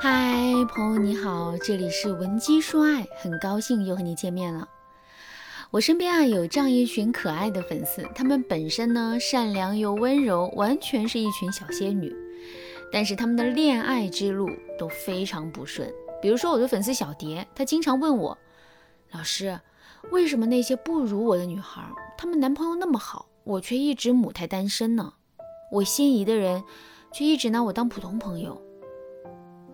[0.00, 4.68] 嗨，朋友你好，这里是文姬说爱，很高兴又和你见面了。
[5.72, 12.14] 我身边啊有这样一群可爱的粉丝，他们本身呢善良又温柔，完全是一群小仙女，
[12.92, 14.48] 但是他们的恋爱之路
[14.78, 15.92] 都非常不顺。
[16.22, 18.38] 比如说我的粉丝小蝶，她经常问我，
[19.10, 19.58] 老师，
[20.12, 21.82] 为什么那些不如我的女孩，
[22.16, 25.14] 她们男朋友那么好，我却一直母胎单身呢？
[25.72, 26.62] 我心仪的人，
[27.12, 28.62] 却一直拿我当普通朋友。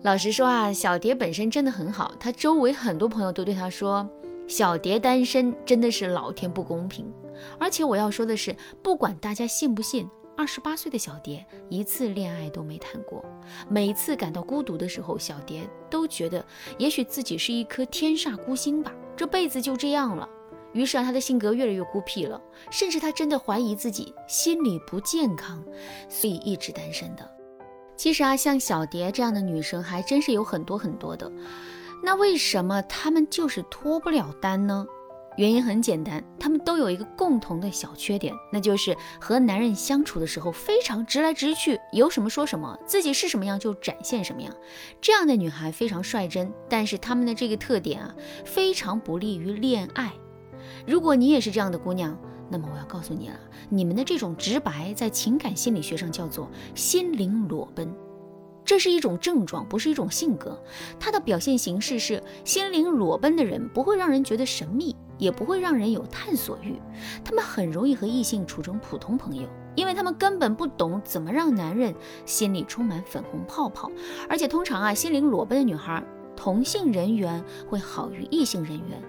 [0.05, 4.07] 老实说啊，小蝶本身真的很好，她周围很多朋友都对她说。
[4.47, 7.11] 小蝶单身真的是老天不公平，
[7.59, 13.25] 而且我要说的是，不管大家信不信，二十八岁的小蝶一次恋爱都没谈过。
[13.67, 16.45] 每次感到孤独的时候，小蝶都觉得
[16.77, 20.29] 也许自己是一颗天煞孤星吧，这辈子就这样了。
[20.71, 25.65] 于是啊，她的性格越来越孤僻了，甚至她真的怀疑自己心理不健康，
[26.07, 27.27] 所以一直单身的。
[27.95, 31.31] 其实啊，像小蝶这样的女生还真是有很多很多的。
[32.03, 34.85] 那为什么她们就是脱不了单呢？
[35.37, 44.53] 原因很简单，她们都有一个共同的小缺点，那就是和男人相处的时候非常直来直去，有什么说什么，自己是什么样就展现什么样。
[45.01, 50.13] 这样的女孩非常率真，但是她们的这个特点啊，非常不利于恋爱。
[50.87, 52.17] 如果你也是这样的姑娘，
[52.49, 57.93] 那么我要告诉你了，你们的这种直白，在情感心理学上叫做心灵裸奔。
[58.63, 60.59] 这是一种症状，不是一种性格。
[60.99, 66.81] 它的表现形式是心灵裸奔的人，不会让人觉得神秘，也不会让人有探索欲。
[67.23, 71.93] 他们很容易和异性处成普通朋友，因为他们根本不懂怎么让男人
[72.25, 73.91] 心里充满粉红泡泡。
[74.27, 76.03] 而且通常啊，心灵裸奔的女孩，
[76.35, 78.99] 同性人缘会好于异性人缘。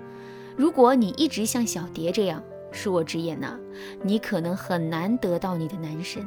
[0.55, 2.43] 如果你一直像小蝶这样，
[2.77, 3.59] 恕我直言呐，
[4.03, 6.23] 你可能很难得到你的男神。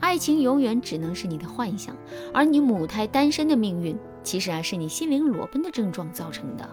[0.00, 1.96] 爱情永远只能是你的幻想，
[2.34, 6.68] 而你母胎单身的命运，其实啊是你心灵裸奔的症状造成的。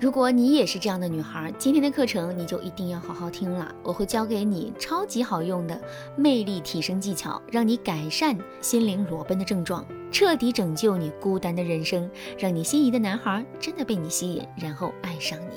[0.00, 5.80] 如果你也是这样的女孩，今天的课程你就一定要好好听了，我会教给你超级好用的
[6.16, 15.54] 魅力提升技巧，让你改善心灵裸奔的症状，彻底拯救你孤单的人生，让你心仪的男孩真的被你吸引，然后爱上你。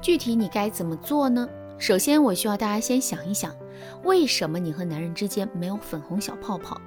[0.00, 1.48] 具体你该怎么做呢？
[1.78, 3.54] 首先，我需要大家先想一想。
[4.02, 6.80] 为什么你和男人之间没有粉红小泡泡？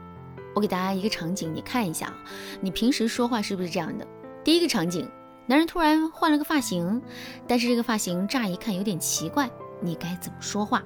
[0.56, 2.18] 我给大家一个场景，你看一下啊，
[2.60, 4.08] 你平时说话是不是这样的？
[4.44, 5.08] 第一个场景，
[5.46, 7.00] 男人突然换了个发型，
[7.48, 9.48] 但是这个发型乍一看有点奇怪，
[9.80, 10.84] 你该怎么说话？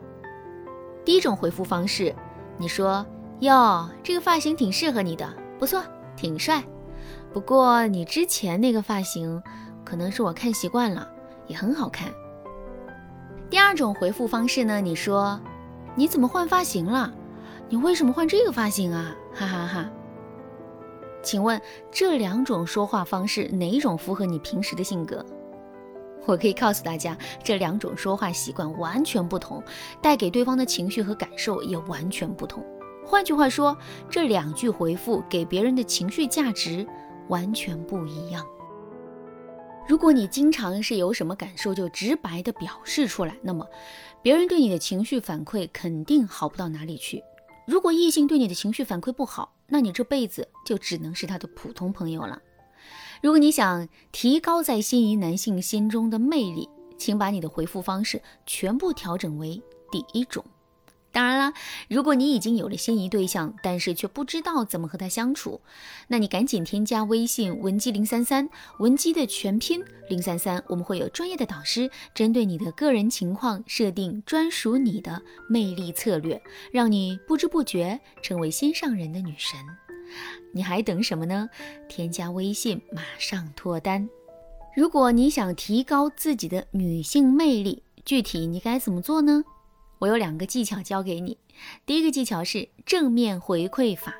[1.05, 2.13] 第一种回复方式，
[2.57, 3.05] 你说
[3.39, 5.81] 哟，这个发型挺适合你的，不错，
[6.17, 6.61] 挺帅。
[7.31, 9.41] 不过你之前那个发型，
[9.85, 11.09] 可能是我看习惯了，
[11.47, 12.13] 也很好看。
[13.53, 15.39] 第二种回复方式呢，你说。
[15.93, 17.13] 你怎么换发型了？
[17.69, 19.15] 你为什么换这个发型啊？
[19.31, 19.91] 哈哈哈！
[21.21, 21.61] 请问
[21.91, 25.23] 这两种说话方式哪一种符合你平时的性格？
[26.25, 29.61] 我可以告诉大家，这两种说话习惯完全不同，
[30.01, 32.65] 带给对方的情绪和感受也完全不同。
[33.05, 33.77] 换句话说，
[34.09, 36.83] 这两句回复给别人的情绪价值
[37.27, 38.43] 完全不一样。
[39.85, 43.67] 如果你经常是有什么感受就直白的表示出来，那么
[44.21, 47.21] 别人对你的情绪反馈肯定好不到哪里去。
[47.67, 52.41] 如果异性对你的情绪反馈不好，那你这辈子就只能是他的普通朋友了。
[53.21, 59.61] 如果你想提高在心仪男性心中的魅力，请把你的回复方式全部调整为
[59.91, 60.43] 第一种。
[61.13, 61.53] 当然了，
[61.87, 65.61] 如果你已经有了心仪对象，但是却不知道怎么和他相处，
[66.07, 76.41] 那你赶紧添加微信文姬零三三，文姬的全拼零三三，我们会有专业的导师针对你的个人情况设定专属你的魅力策略，
[76.71, 79.59] 让你不知不觉成为心上人的女神。
[80.51, 81.47] 你还等什么呢？
[81.87, 84.09] 添加微信，马上脱单。
[84.75, 89.43] 如果你想提高自己的女性魅力，具体你该怎么做呢？
[90.03, 91.37] 我有两个技巧教给你。
[91.85, 94.13] 第一个技巧是正面回馈法。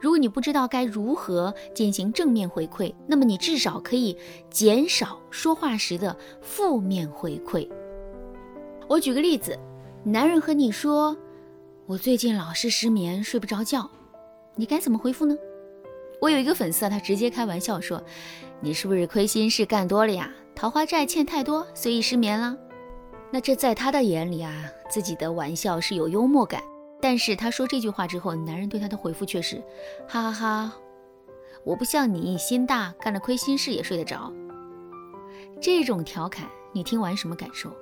[0.00, 4.18] 如果你不知道该如何进行正面回馈，那么你至少可以
[4.50, 7.70] 减少说话时的负面回馈。
[8.88, 9.56] 我举个例子，
[10.02, 11.16] 男人和你说
[11.86, 13.88] ：“我最近老是失眠，睡不着觉。”
[14.56, 15.36] 你该怎么回复呢？
[16.20, 18.02] 我有一个粉丝啊，他直接开玩笑说
[18.60, 20.28] ：“你是不是亏心事干多了呀？
[20.56, 22.56] 桃花债欠太多，所以失眠了。”
[23.34, 26.62] 那这在他的眼里啊，自己的玩笑是有幽默感，
[27.00, 29.60] 但是他说这句话之后，男人对他的回复却是，
[30.06, 30.72] 哈哈哈，
[31.64, 34.32] 我不像你心大，干了亏心事也睡得着。
[35.60, 37.72] 这种调侃你听完什么感受？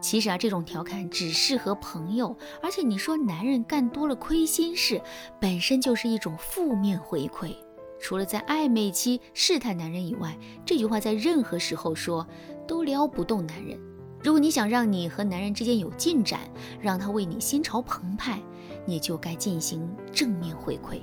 [0.00, 5.02] 其实啊，这种调侃只适合朋友，而且你说男人干多了亏心事，
[5.40, 7.52] 本身就是一种负面回馈。
[7.98, 12.24] 除了在暧昧期试探男人以外，这句话在任何时候说
[12.64, 13.76] 都撩不动男人。
[14.24, 16.40] 如果你想让你和男人之间有进展，
[16.80, 18.40] 让他为你心潮澎湃，
[18.84, 21.00] 你就该进行正面回馈。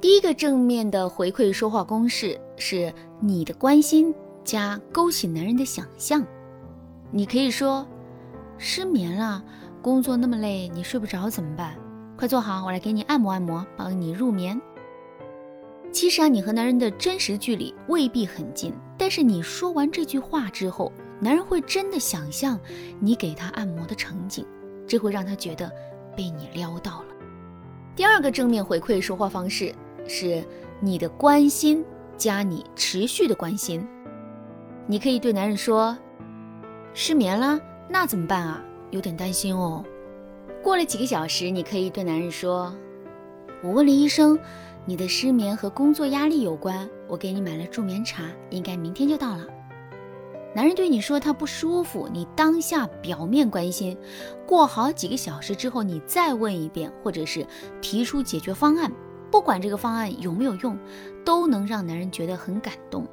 [0.00, 6.24] 第一个正面的回馈说话公式是你的关心加勾起男人的想象。
[7.10, 7.86] 你可以说
[8.58, 9.42] ：“失眠了，
[9.80, 11.76] 工作那么累，你睡不着怎么办？
[12.16, 14.60] 快坐好，我来给你按摩按摩，帮你入眠。”
[15.92, 22.58] 其实啊，你和男人的真实距离未必很近，但是你说完这句话之后，男人会真的想象
[23.00, 24.46] 你给他按摩的场景，
[24.86, 25.70] 这会让他觉得
[26.16, 27.06] 被你撩到了。
[27.94, 29.74] 第二个正面回馈说话方式
[30.06, 30.44] 是
[30.80, 31.84] 你的关心
[32.16, 33.86] 加你持续的关心。
[34.86, 35.96] 你可以对男人说
[36.92, 37.58] ：“失眠了，
[37.88, 38.62] 那怎么办啊？
[38.90, 39.84] 有点担心哦。”
[40.62, 42.74] 过了几个小时，你可以对男人说
[43.64, 44.38] ：“我问了医生。”
[44.88, 49.44] 你的失眠和工作压力有关，我给你买了助眠茶，应该明天就到了。
[50.56, 53.94] 男人对你说他不舒服，你当下表面关心，
[54.46, 57.46] 过好几个小时之后，你再问一遍，或者是
[57.82, 58.90] 提出解决方案，
[59.30, 60.78] 不管这个方案有没有用，
[61.26, 63.06] 都能让男人觉得很感动。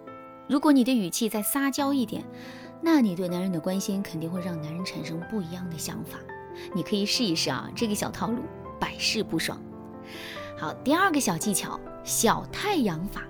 [0.48, 2.24] 如果你的语气再撒娇一点，
[2.80, 6.18] 那你对男人的关心肯定会让男人产生不一样的想法。
[6.74, 8.38] 你可以试一试啊，这个小套路
[8.80, 9.62] 百试不爽。
[10.58, 13.24] 好，第二个小技巧，小太阳法。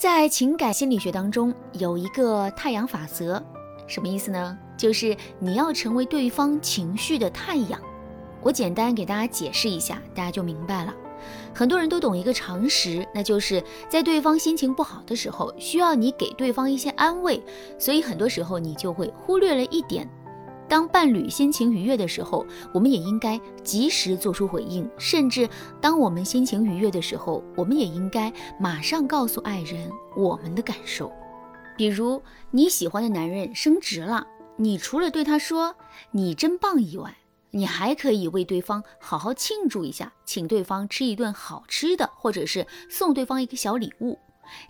[0.00, 3.38] 在情感心理学当中有一个太阳法则，
[3.86, 4.56] 什么意思呢？
[4.74, 7.78] 就是你要成为对方情绪的太阳。
[8.40, 10.94] 我简单给大家解释一下，大家就明白了。
[11.54, 17.38] 很多人都懂一个常识，那就是在对方心情不好的时候，需要你给对方一些安慰，
[17.78, 20.08] 所以很多时候你就会忽略了一点。
[20.70, 25.48] 当伴侣心情愉悦的时候，我们也应该及时做出回应；甚至
[25.80, 31.12] 当我们心情愉悦的时候，我们也应该马上告诉爱人我们的感受。
[31.76, 32.22] 比如
[32.52, 34.24] 你喜欢的男人升职了，
[34.56, 35.74] 你除了对他说
[36.12, 37.16] “你真棒”以外，
[37.50, 44.20] 你还可以为对方好好庆祝一下，请对方吃一顿好吃的，或者是送对方一个小礼物，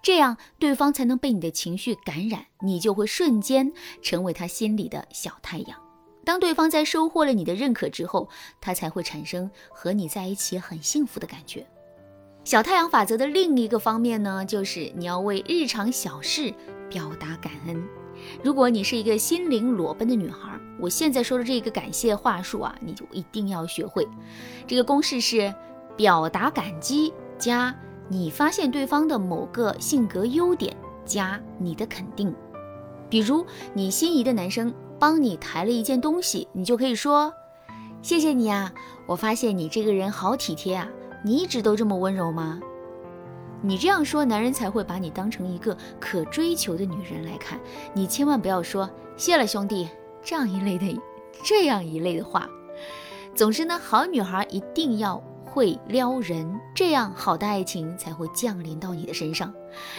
[0.02, 3.70] 这样对方才能被你的情绪感染，你就会瞬间
[4.00, 5.78] 成为他心里的小太阳。
[6.24, 8.28] 当对方在收获了你的认可之后，
[8.60, 11.66] 他才会产生和你在一起很幸福的感觉。
[12.44, 16.52] 小太阳法则的另一个方面呢，就是你要为日常小事
[16.88, 17.82] 表达感恩。
[18.42, 24.06] 如果你是一个心灵裸奔的女孩，我现在说的这个感谢话术啊，你就一定要学会。
[24.66, 25.52] 这个公式是：
[25.96, 27.74] 表达感激加
[28.08, 32.34] 你发现对方的某个性格优点加你的肯定。
[33.08, 34.72] 比如你心仪的男生。
[35.00, 37.32] 帮你抬了一件东西，你就可以说
[38.02, 38.72] ：“谢谢你啊，
[39.06, 40.86] 我发现你这个人好体贴啊，
[41.24, 42.60] 你一直都这么温柔吗？”
[43.62, 47.58] 你这样说，男人才会把你当成一个可追求的女人来看。
[47.94, 49.88] 你千万不要说“谢了，兄弟”
[50.22, 51.00] 这样一类的
[51.42, 52.48] 这样一类的话。
[53.34, 55.20] 总之呢，好女孩一定要。
[55.52, 59.52] 会撩人，这样好的爱情才会降临到你的身上。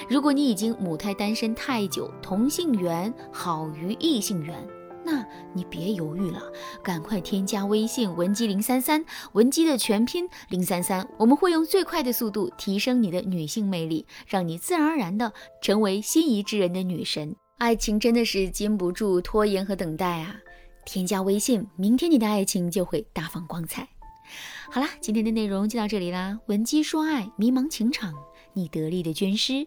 [0.07, 4.55] 如果你已经母胎单身太久，同性缘好于异性缘，
[5.03, 6.41] 那你别犹豫了，
[6.83, 9.03] 赶快添加微信文姬零三三，
[9.33, 17.35] 文姬的全拼零三三，我们会用最快的速度提升你的女性魅力，让你自然而然的成为心仪之人的女神。
[17.57, 20.35] 爱情真的是经不住拖延和等待啊！
[20.85, 23.87] 添加微信，明天你的爱情就会大放光彩。
[24.71, 26.39] 好啦，今天的内容就到这里啦。
[26.47, 28.13] 文姬说爱，迷茫情场，
[28.53, 29.65] 你得力的军师。